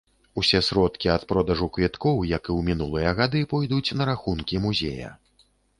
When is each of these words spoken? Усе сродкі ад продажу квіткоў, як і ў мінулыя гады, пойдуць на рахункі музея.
Усе 0.41 0.61
сродкі 0.67 1.11
ад 1.15 1.25
продажу 1.33 1.67
квіткоў, 1.77 2.17
як 2.31 2.43
і 2.49 2.55
ў 2.57 2.59
мінулыя 2.73 3.09
гады, 3.21 3.47
пойдуць 3.53 3.87
на 4.03 4.13
рахункі 4.13 4.55
музея. 4.67 5.17